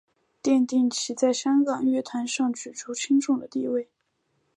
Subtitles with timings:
[0.41, 3.87] 奠定其在香港乐坛上举足轻重的地位。